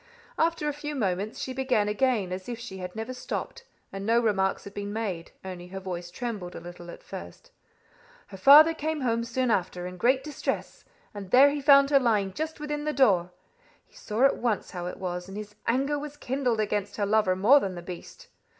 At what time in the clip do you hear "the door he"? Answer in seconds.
12.83-13.93